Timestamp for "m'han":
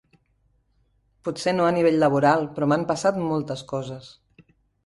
2.73-2.89